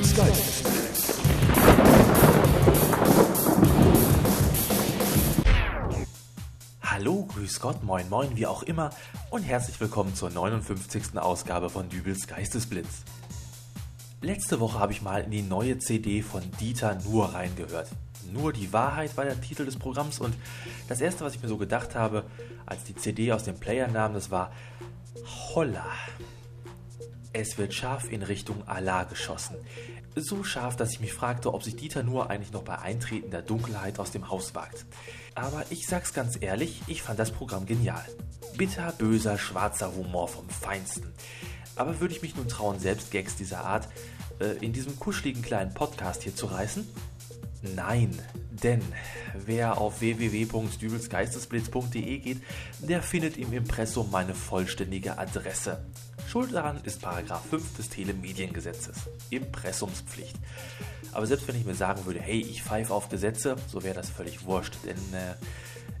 [0.00, 0.62] Geistesblitz.
[6.82, 8.90] Hallo, grüß Gott, moin moin, wie auch immer
[9.28, 11.18] und herzlich willkommen zur 59.
[11.18, 13.02] Ausgabe von Dübels Geistesblitz.
[14.22, 17.88] Letzte Woche habe ich mal in die neue CD von Dieter Nur reingehört.
[18.32, 20.34] Nur die Wahrheit war der Titel des Programms und
[20.88, 22.24] das erste, was ich mir so gedacht habe,
[22.64, 24.50] als die CD aus dem Player nahm, das war
[25.54, 25.84] Holla.
[27.32, 29.56] Es wird scharf in Richtung Allah geschossen.
[30.16, 34.00] So scharf, dass ich mich fragte, ob sich Dieter nur eigentlich noch bei eintretender Dunkelheit
[34.00, 34.84] aus dem Haus wagt.
[35.36, 38.04] Aber ich sag's ganz ehrlich, ich fand das Programm genial.
[38.56, 41.12] Bitter, böser, schwarzer Humor vom Feinsten.
[41.76, 43.86] Aber würde ich mich nun trauen, selbst Gags dieser Art
[44.40, 46.88] äh, in diesem kuscheligen kleinen Podcast hier zu reißen?
[47.62, 48.18] Nein,
[48.50, 48.82] denn
[49.46, 52.42] wer auf www.dübelsgeistesblitz.de geht,
[52.80, 55.84] der findet im Impressum meine vollständige Adresse.
[56.30, 60.36] Schuld daran ist Paragraph 5 des Telemediengesetzes, Impressumspflicht.
[61.10, 64.10] Aber selbst wenn ich mir sagen würde, hey, ich pfeife auf Gesetze, so wäre das
[64.10, 65.34] völlig wurscht, denn äh,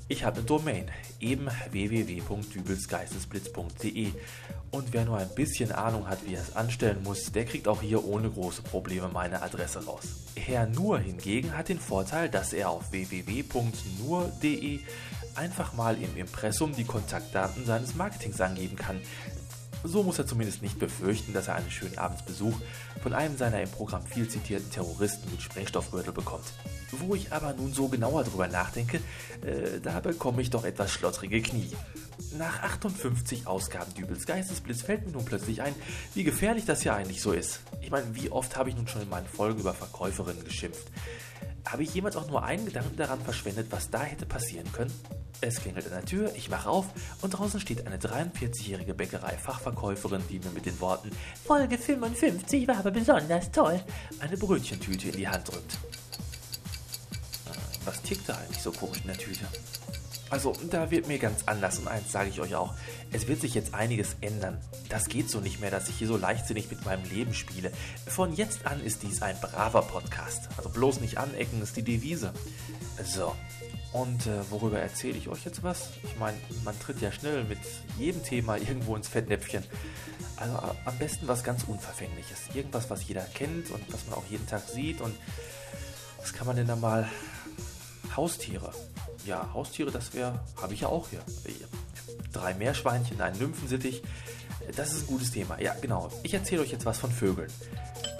[0.06, 4.12] ich habe eine Domain, eben www.dübelsgeistesblitz.de.
[4.70, 7.82] Und wer nur ein bisschen Ahnung hat, wie er es anstellen muss, der kriegt auch
[7.82, 10.04] hier ohne große Probleme meine Adresse raus.
[10.36, 14.78] Herr Nur hingegen hat den Vorteil, dass er auf www.nur.de
[15.34, 19.00] einfach mal im Impressum die Kontaktdaten seines Marketings angeben kann.
[19.82, 22.54] So muss er zumindest nicht befürchten, dass er einen schönen Abendsbesuch
[23.02, 26.44] von einem seiner im Programm viel zitierten Terroristen mit Sprengstoffgürtel bekommt.
[26.92, 28.98] Wo ich aber nun so genauer drüber nachdenke,
[29.42, 31.70] äh, da bekomme ich doch etwas schlottrige Knie.
[32.36, 35.74] Nach 58 Ausgaben Dübels Geistesblitz fällt mir nun plötzlich ein,
[36.14, 37.60] wie gefährlich das ja eigentlich so ist.
[37.80, 40.86] Ich meine, wie oft habe ich nun schon in meinen Folgen über Verkäuferinnen geschimpft?
[41.70, 44.92] Habe ich jemals auch nur einen Gedanken daran verschwendet, was da hätte passieren können?
[45.40, 46.86] Es klingelt an der Tür, ich mache auf
[47.22, 51.12] und draußen steht eine 43-jährige Bäckerei-Fachverkäuferin, die mir mit den Worten
[51.44, 53.80] Folge 55 war aber besonders toll
[54.18, 55.78] eine Brötchentüte in die Hand drückt.
[57.84, 59.46] Was tickt da eigentlich so komisch in der Tüte?
[60.30, 62.74] Also, da wird mir ganz anders und eins sage ich euch auch.
[63.10, 64.58] Es wird sich jetzt einiges ändern.
[64.88, 67.72] Das geht so nicht mehr, dass ich hier so leichtsinnig mit meinem Leben spiele.
[68.06, 70.48] Von jetzt an ist dies ein braver Podcast.
[70.56, 72.32] Also bloß nicht anecken ist die Devise.
[73.04, 73.34] So.
[73.92, 75.88] Und äh, worüber erzähle ich euch jetzt was?
[76.04, 77.58] Ich meine, man tritt ja schnell mit
[77.98, 79.64] jedem Thema irgendwo ins Fettnäpfchen.
[80.36, 82.54] Also am besten was ganz Unverfängliches.
[82.54, 85.00] Irgendwas, was jeder kennt und was man auch jeden Tag sieht.
[85.00, 85.16] Und
[86.18, 87.08] was kann man denn da mal
[88.16, 88.72] Haustiere.
[89.26, 91.20] Ja, Haustiere, das wäre, habe ich ja auch hier.
[92.32, 94.02] Drei Meerschweinchen, ein Nymphensittich.
[94.76, 95.60] Das ist ein gutes Thema.
[95.60, 96.08] Ja, genau.
[96.22, 97.50] Ich erzähle euch jetzt was von Vögeln.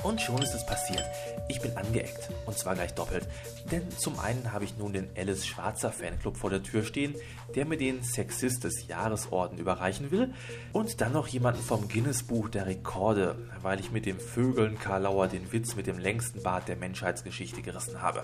[0.03, 1.05] Und schon ist es passiert.
[1.49, 2.31] Ich bin angeeckt.
[2.47, 3.29] Und zwar gleich doppelt.
[3.71, 7.15] Denn zum einen habe ich nun den Alice Schwarzer Fanclub vor der Tür stehen,
[7.55, 10.33] der mir den Sexist des Jahresorden überreichen will.
[10.73, 15.29] Und dann noch jemanden vom Guinness Buch der Rekorde, weil ich mit dem Vögeln Karlauer
[15.29, 18.23] den Witz mit dem längsten Bart der Menschheitsgeschichte gerissen habe.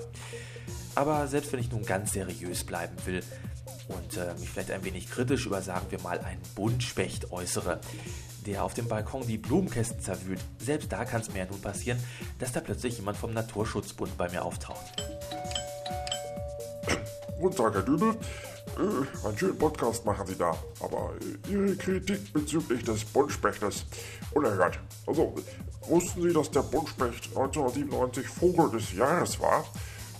[0.94, 3.22] Aber selbst wenn ich nun ganz seriös bleiben will
[3.88, 7.80] und äh, mich vielleicht ein wenig kritisch über, sagen wir mal, einen Buntspecht äußere,
[8.46, 11.98] der auf dem Balkon die Blumenkästen zerwühlt, selbst da kann es mir ja nun passieren,
[12.38, 15.02] dass da plötzlich jemand vom Naturschutzbund bei mir auftaucht.
[17.40, 18.16] Guten Tag, Herr Dübel.
[18.78, 23.86] Äh, einen schönen Podcast machen Sie da, aber äh, Ihre Kritik bezüglich des Buntspechters
[24.32, 24.78] unerhört.
[25.06, 25.34] Also,
[25.88, 29.64] wussten Sie, dass der Buntspecht 1997 Vogel des Jahres war?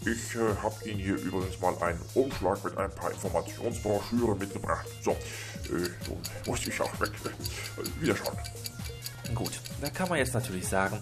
[0.06, 4.87] Ich äh, habe Ihnen hier übrigens mal einen Umschlag mit ein paar Informationsbroschüren mitgebracht.
[5.03, 7.11] So, äh, so muss ich auch weg.
[7.25, 8.39] Äh, Wiederschauen.
[9.34, 11.00] Gut, da kann man jetzt natürlich sagen,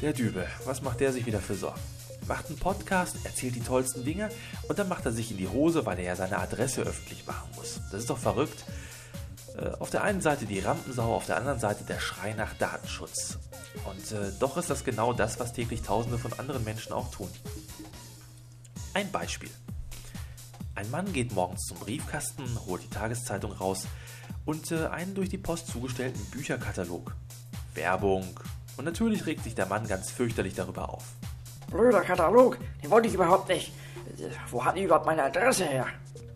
[0.00, 1.78] der Dübel, was macht der sich wieder für Sorgen?
[2.26, 4.28] Macht einen Podcast, erzählt die tollsten Dinge
[4.68, 7.48] und dann macht er sich in die Hose, weil er ja seine Adresse öffentlich machen
[7.54, 7.80] muss.
[7.92, 8.64] Das ist doch verrückt.
[9.56, 13.38] Äh, auf der einen Seite die Rampensau, auf der anderen Seite der Schrei nach Datenschutz.
[13.84, 17.30] Und äh, doch ist das genau das, was täglich Tausende von anderen Menschen auch tun.
[18.94, 19.50] Ein Beispiel.
[20.74, 23.86] Ein Mann geht morgens zum Briefkasten, holt die Tageszeitung raus
[24.44, 27.14] und äh, einen durch die Post zugestellten Bücherkatalog.
[27.74, 28.38] Werbung.
[28.76, 31.04] Und natürlich regt sich der Mann ganz fürchterlich darüber auf.
[31.70, 33.72] Blöder Katalog, den wollte ich überhaupt nicht.
[34.50, 35.86] Wo hat die überhaupt meine Adresse her?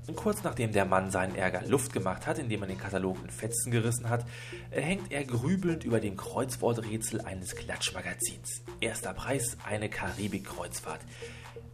[0.07, 3.31] Und kurz nachdem der Mann seinen Ärger Luft gemacht hat, indem er den Katalog in
[3.31, 4.25] Fetzen gerissen hat,
[4.71, 8.63] hängt er grübelnd über dem Kreuzworträtsel eines Klatschmagazins.
[8.81, 11.01] Erster Preis, eine Karibik-Kreuzfahrt.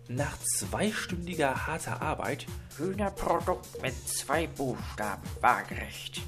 [0.08, 2.46] Nach zweistündiger harter Arbeit
[2.76, 6.23] Hühnerprodukt mit zwei Buchstaben, waagerecht.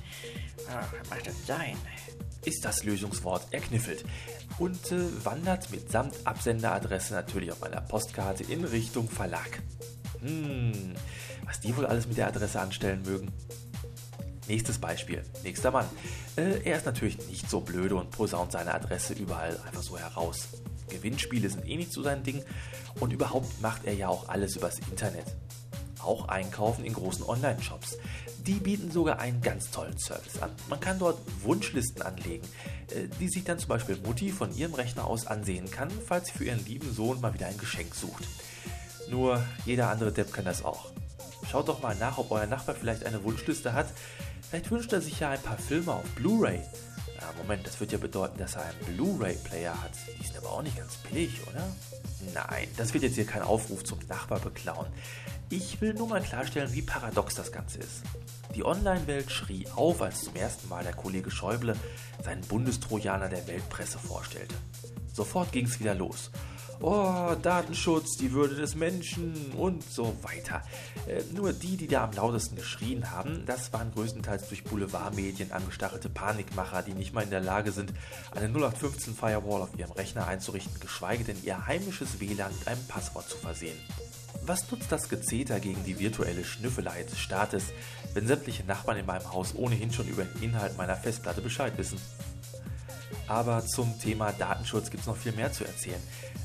[0.71, 1.77] Ach, was mag das sein?
[2.47, 4.05] ist das Lösungswort erkniffelt
[4.59, 9.63] und äh, wandert mitsamt Absenderadresse natürlich auf meiner Postkarte in Richtung Verlag.
[10.21, 10.95] Hm,
[11.47, 13.33] was die wohl alles mit der Adresse anstellen mögen.
[14.49, 15.23] Nächstes Beispiel.
[15.43, 15.87] Nächster Mann.
[16.37, 20.49] Äh, er ist natürlich nicht so blöde und posaunt seine Adresse überall einfach so heraus.
[20.91, 22.43] Gewinnspiele sind eh nicht so sein Ding
[23.01, 25.25] und überhaupt macht er ja auch alles übers Internet.
[26.01, 27.97] Auch einkaufen in großen Online-Shops.
[28.47, 30.51] Die bieten sogar einen ganz tollen Service an.
[30.69, 32.47] Man kann dort Wunschlisten anlegen,
[32.91, 36.35] äh, die sich dann zum Beispiel Mutti von ihrem Rechner aus ansehen kann, falls sie
[36.35, 38.25] für ihren lieben Sohn mal wieder ein Geschenk sucht.
[39.09, 40.93] Nur jeder andere Depp kann das auch.
[41.55, 43.87] Schaut doch mal nach, ob euer Nachbar vielleicht eine Wunschliste hat.
[44.51, 46.59] Vielleicht wünscht er sich ja ein paar Filme auf Blu-ray.
[47.21, 49.93] Ja, Moment, das wird ja bedeuten, dass er einen Blu-ray-Player hat.
[50.19, 51.65] Die sind aber auch nicht ganz billig, oder?
[52.35, 54.89] Nein, das wird jetzt hier kein Aufruf zum Nachbar beklauen.
[55.49, 58.03] Ich will nur mal klarstellen, wie paradox das Ganze ist.
[58.57, 61.77] Die Online-Welt schrie auf, als zum ersten Mal der Kollege Schäuble
[62.25, 64.57] seinen Bundestrojaner der Weltpresse vorstellte.
[65.13, 66.33] Sofort ging es wieder los
[66.81, 70.63] oh, Datenschutz, die Würde des Menschen und so weiter.
[71.07, 76.09] Äh, nur die, die da am lautesten geschrien haben, das waren größtenteils durch Boulevardmedien angestachelte
[76.09, 77.93] Panikmacher, die nicht mal in der Lage sind,
[78.33, 83.29] eine 0815 Firewall auf ihrem Rechner einzurichten, geschweige denn ihr heimisches WLAN mit einem Passwort
[83.29, 83.77] zu versehen.
[84.47, 87.73] Was nutzt das Gezeter gegen die virtuelle Schnüffelei des Staates,
[88.13, 91.99] wenn sämtliche Nachbarn in meinem Haus ohnehin schon über den Inhalt meiner Festplatte Bescheid wissen?
[93.27, 96.03] Aber zum Thema Datenschutz gibt es noch viel mehr zu erzählen.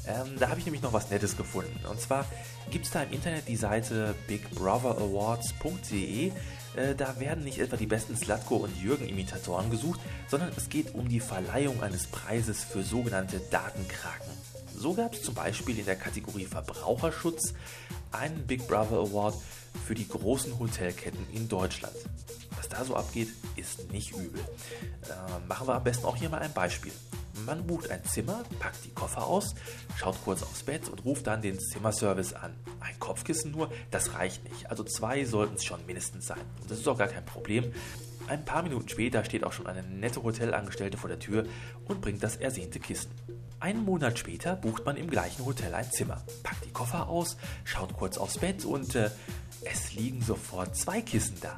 [0.10, 1.86] Ähm, da habe ich nämlich noch was Nettes gefunden.
[1.88, 2.26] Und zwar
[2.72, 6.32] gibt es da im Internet die Seite bigbrother.awards.de.
[6.76, 11.08] Äh, da werden nicht etwa die besten Slatko und Jürgen-Imitatoren gesucht, sondern es geht um
[11.08, 14.32] die Verleihung eines Preises für sogenannte Datenkraken.
[14.76, 17.54] So gab es zum Beispiel in der Kategorie Verbraucherschutz
[18.12, 19.36] einen Big Brother Award
[19.86, 21.94] für die großen Hotelketten in Deutschland.
[22.56, 24.42] Was da so abgeht, ist nicht übel.
[25.04, 25.14] Äh,
[25.48, 26.94] machen wir am besten auch hier mal ein Beispiel.
[27.46, 29.56] Man bucht ein Zimmer, packt die Koffer aus,
[29.98, 32.56] schaut kurz aufs Bett und ruft dann den Zimmerservice an.
[32.80, 34.70] Ein Kopfkissen nur, das reicht nicht.
[34.70, 36.42] Also zwei sollten es schon mindestens sein.
[36.62, 37.72] Und das ist auch gar kein Problem.
[38.28, 41.46] Ein paar Minuten später steht auch schon eine nette Hotelangestellte vor der Tür
[41.88, 43.12] und bringt das ersehnte Kissen.
[43.60, 47.94] Einen Monat später bucht man im gleichen Hotel ein Zimmer, packt die Koffer aus, schaut
[47.94, 49.10] kurz aufs Bett und äh,
[49.66, 51.58] es liegen sofort zwei Kissen da.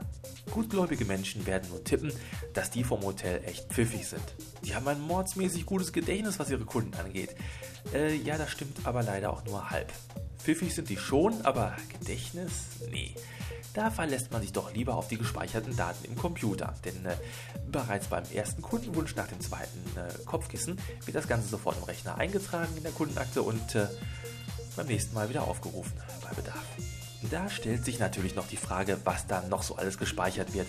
[0.51, 2.12] Gutgläubige Menschen werden nun tippen,
[2.53, 4.24] dass die vom Hotel echt pfiffig sind.
[4.63, 7.36] Die haben ein mordsmäßig gutes Gedächtnis, was ihre Kunden angeht.
[7.94, 9.92] Äh, ja, das stimmt aber leider auch nur halb.
[10.39, 12.51] Pfiffig sind die schon, aber Gedächtnis?
[12.89, 13.15] Nee.
[13.74, 16.74] Da verlässt man sich doch lieber auf die gespeicherten Daten im Computer.
[16.83, 17.15] Denn äh,
[17.71, 22.15] bereits beim ersten Kundenwunsch nach dem zweiten äh, Kopfkissen wird das Ganze sofort im Rechner
[22.18, 23.88] eingetragen in der Kundenakte und äh,
[24.75, 26.65] beim nächsten Mal wieder aufgerufen bei Bedarf.
[27.29, 30.68] Da stellt sich natürlich noch die Frage, was da noch so alles gespeichert wird.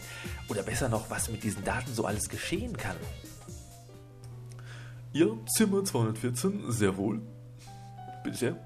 [0.49, 2.96] Oder besser noch, was mit diesen Daten so alles geschehen kann.
[5.12, 7.20] Ja, Zimmer 214, sehr wohl.
[8.22, 8.56] Bitte sehr.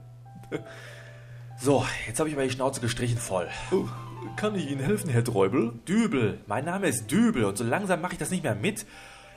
[1.59, 3.49] So, jetzt habe ich die Schnauze gestrichen voll.
[3.73, 3.89] Oh,
[4.37, 5.73] kann ich Ihnen helfen, Herr Dräubel?
[5.89, 8.85] Dübel, mein Name ist Dübel und so langsam mache ich das nicht mehr mit.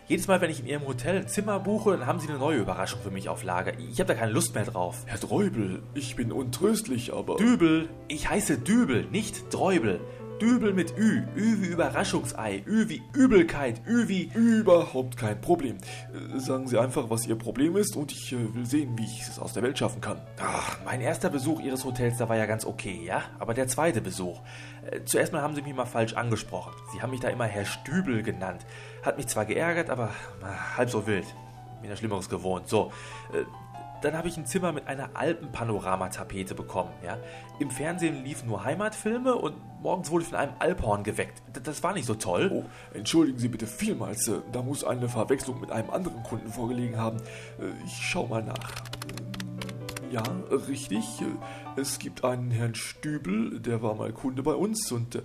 [0.10, 2.58] Jedes Mal, wenn ich in Ihrem Hotel ein Zimmer buche, dann haben Sie eine neue
[2.58, 3.78] Überraschung für mich auf Lager.
[3.78, 5.04] Ich habe da keine Lust mehr drauf.
[5.06, 7.36] Herr Dräubel, ich bin untröstlich, aber...
[7.36, 10.00] Dübel, ich heiße Dübel, nicht Dräubel.
[10.40, 11.24] Dübel mit Ü.
[11.36, 12.64] Ü wie Überraschungsei.
[12.66, 13.82] Ü wie Übelkeit.
[13.88, 14.32] Ü wie...
[14.34, 15.78] Überhaupt kein Problem.
[15.78, 19.22] Äh, sagen Sie einfach, was Ihr Problem ist und ich äh, will sehen, wie ich
[19.22, 20.22] es aus der Welt schaffen kann.
[20.42, 23.24] Ach, mein erster Besuch Ihres Hotels, da war ja ganz okay, ja?
[23.38, 24.42] Aber der zweite Besuch.
[24.90, 26.74] Äh, zuerst mal haben Sie mich mal falsch angesprochen.
[26.94, 28.66] Sie haben mich da immer Herr Stübel genannt.
[29.04, 31.26] Hat mich zwar geärgert, aber na, halb so wild.
[31.82, 32.68] Bin ja Schlimmeres gewohnt.
[32.68, 32.92] So,
[34.02, 36.92] dann habe ich ein Zimmer mit einer Alpenpanoramatapete bekommen.
[37.04, 37.18] Ja?
[37.60, 41.42] Im Fernsehen liefen nur Heimatfilme und morgens wurde ich von einem Alphorn geweckt.
[41.64, 42.50] Das war nicht so toll.
[42.54, 42.64] Oh,
[42.94, 44.28] entschuldigen Sie bitte vielmals.
[44.28, 47.18] Äh, da muss eine Verwechslung mit einem anderen Kunden vorgelegen haben.
[47.60, 48.72] Äh, ich schau mal nach.
[48.72, 50.24] Äh, ja,
[50.68, 51.06] richtig.
[51.76, 55.22] Es gibt einen Herrn Stübel, der war mal Kunde bei uns und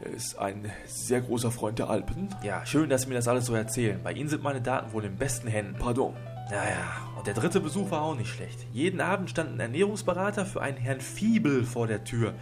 [0.00, 2.28] er ist ein sehr großer Freund der Alpen.
[2.42, 4.00] Ja, schön, dass Sie mir das alles so erzählen.
[4.02, 5.76] Bei Ihnen sind meine Daten wohl in besten Händen.
[5.78, 6.14] Pardon.
[6.50, 6.84] Naja,
[7.16, 8.66] und der dritte Besuch war auch nicht schlecht.
[8.72, 12.34] Jeden Abend stand ein Ernährungsberater für einen Herrn Fiebel vor der Tür,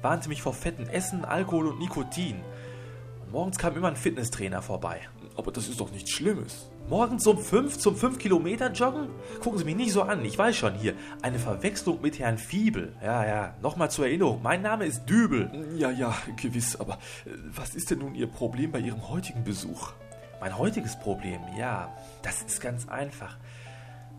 [0.00, 2.40] warnte mich vor fetten Essen, Alkohol und Nikotin.
[3.22, 5.00] Und morgens kam immer ein Fitnesstrainer vorbei.
[5.36, 6.70] Aber das ist doch nichts Schlimmes.
[6.88, 9.10] Morgens um 5 zum 5 Kilometer joggen?
[9.40, 10.94] Gucken Sie mich nicht so an, ich weiß schon hier.
[11.22, 12.94] Eine Verwechslung mit Herrn Fiebel.
[13.02, 14.42] Ja, ja, nochmal zur Erinnerung.
[14.42, 15.50] Mein Name ist Dübel.
[15.76, 16.94] Ja, ja, gewiss, aber
[17.26, 19.92] äh, was ist denn nun Ihr Problem bei Ihrem heutigen Besuch?
[20.40, 23.36] Mein heutiges Problem, ja, das ist ganz einfach.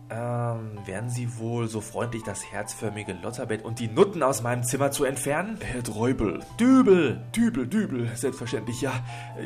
[0.08, 4.90] Ähm, wären Sie wohl so freundlich, das herzförmige Lotterbett und die Nutten aus meinem Zimmer
[4.90, 5.58] zu entfernen?
[5.60, 6.40] Herr Dräubel.
[6.60, 7.22] Dübel!
[7.34, 8.92] Dübel, Dübel, selbstverständlich, ja.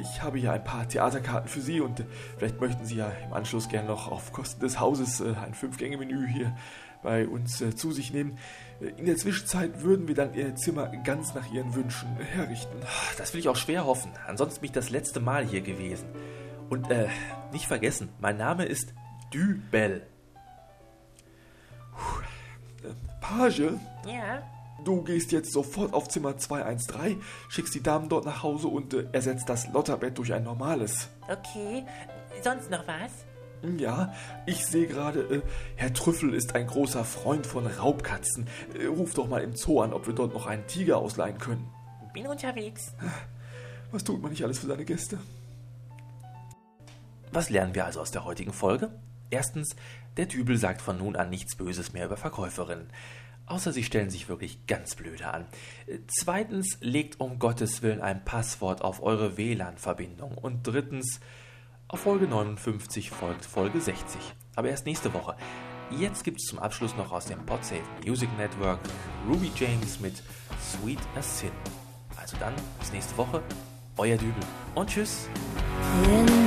[0.00, 2.04] Ich habe ja ein paar Theaterkarten für Sie und äh,
[2.36, 6.26] vielleicht möchten Sie ja im Anschluss gerne noch auf Kosten des Hauses äh, ein Fünf-Gänge-Menü
[6.26, 6.54] hier
[7.02, 8.36] bei uns äh, zu sich nehmen.
[8.80, 12.76] In der Zwischenzeit würden wir dann Ihr Zimmer ganz nach Ihren Wünschen herrichten.
[13.16, 14.10] Das will ich auch schwer hoffen.
[14.26, 16.08] Ansonsten bin ich das letzte Mal hier gewesen.
[16.68, 17.08] Und äh,
[17.52, 18.92] nicht vergessen, mein Name ist
[19.32, 20.06] Dübel.
[23.20, 23.72] Page,
[24.06, 24.42] Ja?
[24.84, 29.06] du gehst jetzt sofort auf Zimmer 213, schickst die Damen dort nach Hause und äh,
[29.12, 31.08] ersetzt das Lotterbett durch ein normales.
[31.28, 31.84] Okay.
[32.42, 33.10] Sonst noch was?
[33.78, 34.12] Ja,
[34.44, 35.42] ich sehe gerade, äh,
[35.76, 38.46] Herr Trüffel ist ein großer Freund von Raubkatzen.
[38.78, 41.68] Äh, ruf doch mal im Zoo an, ob wir dort noch einen Tiger ausleihen können.
[42.12, 42.92] Bin unterwegs.
[43.90, 45.18] Was tut man nicht alles für seine Gäste?
[47.32, 48.90] Was lernen wir also aus der heutigen Folge?
[49.30, 49.76] Erstens,
[50.16, 52.88] der Dübel sagt von nun an nichts Böses mehr über Verkäuferinnen.
[53.46, 55.46] Außer sie stellen sich wirklich ganz blöde an.
[56.08, 60.36] Zweitens, legt um Gottes Willen ein Passwort auf eure WLAN-Verbindung.
[60.36, 61.20] Und drittens,
[61.88, 64.20] auf Folge 59 folgt Folge 60.
[64.56, 65.36] Aber erst nächste Woche.
[65.90, 68.80] Jetzt gibt es zum Abschluss noch aus dem Podsafe Music Network
[69.28, 70.20] Ruby James mit
[70.60, 71.52] Sweet as Sin.
[72.16, 73.40] Also dann, bis nächste Woche.
[73.98, 74.42] Euer Dübel.
[74.74, 75.28] Und tschüss.
[76.04, 76.46] In the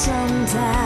[0.00, 0.79] 存在。